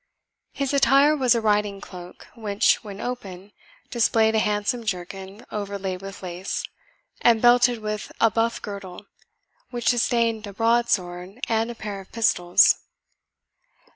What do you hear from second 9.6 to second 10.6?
which sustained a